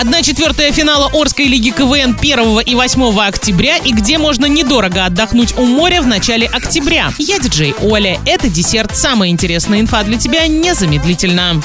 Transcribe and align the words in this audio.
Одна 0.00 0.22
четвертая 0.22 0.72
финала 0.72 1.10
Орской 1.12 1.44
лиги 1.44 1.68
КВН 1.68 2.16
1 2.18 2.60
и 2.60 2.74
8 2.74 3.20
октября 3.20 3.76
и 3.76 3.92
где 3.92 4.16
можно 4.16 4.46
недорого 4.46 5.04
отдохнуть 5.04 5.52
у 5.58 5.66
моря 5.66 6.00
в 6.00 6.06
начале 6.06 6.46
октября. 6.46 7.12
Я 7.18 7.38
диджей 7.38 7.74
Оля. 7.82 8.18
Это 8.24 8.48
десерт. 8.48 8.96
Самая 8.96 9.28
интересная 9.28 9.78
инфа 9.78 10.02
для 10.02 10.16
тебя 10.16 10.46
незамедлительно. 10.46 11.60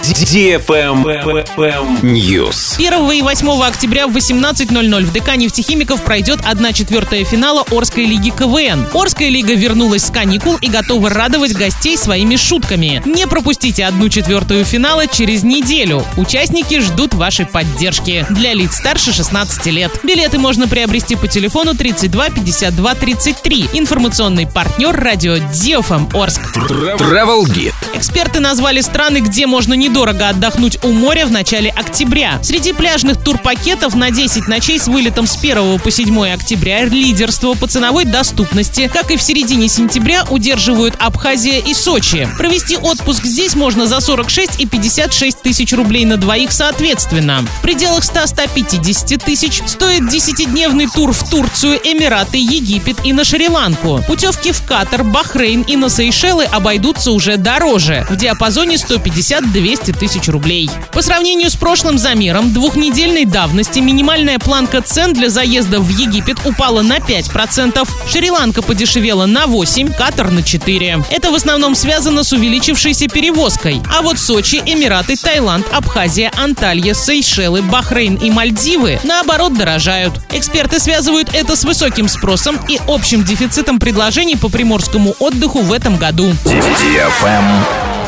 News. 2.02 2.76
1 2.76 3.12
и 3.14 3.22
8 3.22 3.64
октября 3.64 4.06
в 4.06 4.18
18.00 4.18 5.06
в 5.06 5.14
ДК 5.14 5.38
нефтехимиков 5.38 6.04
пройдет 6.04 6.42
1 6.44 6.74
четвертая 6.74 7.24
финала 7.24 7.64
Орской 7.72 8.04
лиги 8.04 8.32
КВН. 8.32 8.86
Орская 8.94 9.30
лига 9.30 9.54
вернулась 9.54 10.08
с 10.08 10.10
каникул 10.10 10.58
и 10.58 10.68
готова 10.68 11.10
радовать 11.10 11.54
гостей 11.54 11.98
своими 11.98 12.36
шутками. 12.36 13.02
Не 13.06 13.28
пропустите 13.28 13.86
1 13.86 14.10
четвертую 14.10 14.66
финала 14.66 15.08
через 15.08 15.44
неделю. 15.44 16.04
Участники 16.18 16.82
ждут 16.82 17.14
вашей 17.14 17.46
поддержки. 17.46 18.25
Для 18.30 18.54
лиц 18.54 18.76
старше 18.76 19.14
16 19.14 19.66
лет. 19.68 19.92
Билеты 20.04 20.40
можно 20.40 20.68
приобрести 20.68 21.16
по 21.16 21.28
телефону 21.28 21.76
32 21.76 22.30
52 22.30 22.96
33. 22.96 23.70
Информационный 23.74 24.48
партнер 24.48 24.96
радио 24.96 25.38
Диофам 25.54 26.10
Орск. 26.14 26.42
Travel 26.58 27.44
Guide. 27.44 27.74
Эксперты 27.94 28.40
назвали 28.40 28.82
страны, 28.82 29.20
где 29.20 29.46
можно 29.46 29.74
недорого 29.74 30.30
отдохнуть 30.30 30.84
у 30.84 30.92
моря 30.92 31.26
в 31.28 31.32
начале 31.32 31.70
октября. 31.70 32.40
Среди 32.42 32.74
пляжных 32.74 33.24
турпакетов 33.24 33.96
на 33.96 34.10
10 34.10 34.48
ночей 34.48 34.80
с 34.80 34.88
вылетом 34.88 35.28
с 35.28 35.38
1 35.38 35.80
по 35.80 35.92
7 35.92 36.28
октября 36.30 36.86
лидерство 36.86 37.54
по 37.54 37.68
ценовой 37.68 38.06
доступности, 38.06 38.90
как 38.92 39.12
и 39.12 39.18
в 39.18 39.22
середине 39.22 39.70
сентября, 39.70 40.26
удерживают 40.30 40.96
Абхазия 41.00 41.60
и 41.60 41.74
Сочи. 41.74 42.28
Провести 42.38 42.76
отпуск 42.78 43.24
здесь 43.24 43.56
можно 43.56 43.86
за 43.88 44.00
46 44.00 44.60
и 44.60 44.66
56 44.66 45.42
тысяч 45.42 45.74
рублей 45.74 46.06
на 46.06 46.18
двоих 46.18 46.52
соответственно. 46.52 47.46
В 47.60 47.62
пределах 47.62 48.04
100-150 48.16 49.26
тысяч 49.26 49.62
стоит 49.68 50.04
10-дневный 50.04 50.88
тур 50.88 51.12
в 51.12 51.30
Турцию, 51.30 51.80
Эмираты, 51.84 52.38
Египет 52.38 52.98
и 53.04 53.12
на 53.12 53.26
Шри-Ланку. 53.26 54.02
Путевки 54.08 54.54
в 54.54 54.66
Катар, 54.66 55.04
Бахрейн 55.04 55.64
и 55.64 55.76
на 55.76 55.90
Сейшелы 55.90 56.46
обойдутся 56.46 57.12
уже 57.12 57.36
дороже, 57.36 58.08
в 58.10 58.16
диапазоне 58.16 58.76
150-200 58.76 59.98
тысяч 59.98 60.30
рублей. 60.30 60.70
По 60.94 61.02
сравнению 61.02 61.50
с 61.50 61.56
прошлым 61.56 61.98
замером 61.98 62.54
двухнедельной 62.54 63.26
давности 63.26 63.80
минимальная 63.80 64.40
планка 64.40 64.82
цен 64.82 65.12
для 65.12 65.30
заезда 65.30 65.82
в 65.82 65.90
Египет 65.90 66.38
упала 66.46 66.82
на 66.82 67.00
5%, 67.00 67.88
Шри-Ланка 68.10 68.62
подешевела 68.62 69.26
на 69.26 69.44
8%, 69.44 69.94
Катар 69.94 70.32
на 70.32 70.40
4%. 70.40 71.06
Это 71.10 71.32
в 71.32 71.36
основном 71.36 71.76
связано 71.76 72.24
с 72.24 72.32
увеличившейся 72.32 73.08
перевозкой. 73.08 73.82
А 73.94 74.02
вот 74.02 74.20
Сочи, 74.20 74.62
Эмираты, 74.66 75.18
Таиланд, 75.18 75.66
Абхазия, 75.74 76.32
Анталья, 76.38 76.94
Сейшелы, 76.94 77.62
Бахрейн 77.62 78.05
и 78.14 78.30
Мальдивы 78.30 79.00
наоборот 79.04 79.58
дорожают. 79.58 80.22
Эксперты 80.32 80.80
связывают 80.80 81.34
это 81.34 81.56
с 81.56 81.64
высоким 81.64 82.08
спросом 82.08 82.60
и 82.70 82.80
общим 82.88 83.24
дефицитом 83.24 83.80
предложений 83.80 84.38
по 84.38 84.50
приморскому 84.50 85.16
отдыху 85.20 85.62
в 85.62 85.74
этом 85.74 85.98
году. 85.98 86.32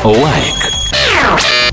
Лайк. 0.04 0.77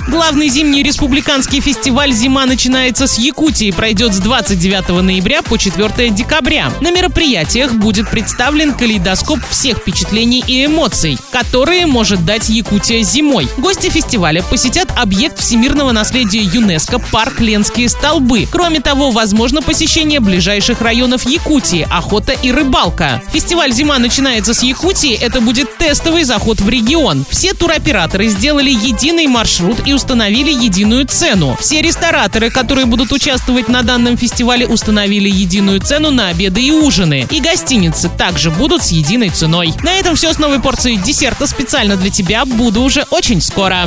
Главный 0.08 0.50
зимний 0.50 0.84
республиканский 0.84 1.62
фестиваль 1.62 2.12
«Зима» 2.12 2.46
начинается 2.46 3.08
с 3.08 3.18
Якутии, 3.18 3.72
пройдет 3.72 4.14
с 4.14 4.20
29 4.20 5.02
ноября 5.02 5.42
по 5.42 5.58
4 5.58 6.12
декабря. 6.12 6.72
На 6.80 6.92
мероприятиях 6.92 7.74
будет 7.74 8.08
представлен 8.12 8.76
калейдоскоп 8.76 9.40
всех 9.50 9.80
впечатлений 9.80 10.44
и 10.46 10.68
эмоций, 10.68 11.18
которые 11.32 11.88
может 11.88 12.24
дать 12.24 12.50
Якутия 12.50 13.02
зимой. 13.02 13.48
Гости 13.58 13.90
фестиваля 13.90 14.44
посетят 14.44 14.90
объект 14.96 15.40
всемирного 15.40 15.92
наследия 15.92 16.44
ЮНЕСКО 16.44 17.00
парк 17.12 17.40
Ленские 17.40 17.90
столбы. 17.90 18.48
Кроме 18.52 18.82
того, 18.82 19.10
возможно 19.10 19.64
посещение 19.64 20.20
ближайших 20.20 20.82
районов 20.82 21.28
Якутии, 21.28 21.88
охота 21.90 22.34
и 22.34 22.52
рыбалка. 22.52 23.24
Фестиваль 23.34 23.72
«Зима» 23.74 23.98
начинается 23.98 24.54
с 24.54 24.62
Якутии, 24.62 25.16
это 25.16 25.42
будет 25.42 25.78
тестовый 25.80 26.26
заход 26.26 26.62
в 26.62 26.70
регион. 26.70 27.26
Все 27.28 27.56
туроператоры 27.56 28.28
сделали 28.28 28.70
единый 28.70 29.26
маршрут 29.26 29.80
и 29.88 29.95
установили 29.96 30.52
единую 30.52 31.06
цену. 31.06 31.58
Все 31.60 31.82
рестораторы, 31.82 32.50
которые 32.50 32.86
будут 32.86 33.12
участвовать 33.12 33.68
на 33.68 33.82
данном 33.82 34.18
фестивале, 34.18 34.68
установили 34.68 35.30
единую 35.30 35.80
цену 35.80 36.12
на 36.12 36.28
обеды 36.28 36.62
и 36.62 36.72
ужины. 36.72 37.28
И 37.32 37.40
гостиницы 37.40 38.10
также 38.10 38.52
будут 38.52 38.84
с 38.84 38.90
единой 38.90 39.30
ценой. 39.30 39.74
На 39.84 39.94
этом 39.94 40.16
все 40.16 40.34
с 40.34 40.38
новой 40.38 40.60
порцией 40.60 40.98
десерта 40.98 41.48
специально 41.48 41.96
для 41.96 42.10
тебя. 42.10 42.46
Буду 42.46 42.82
уже 42.82 43.06
очень 43.10 43.42
скоро. 43.42 43.84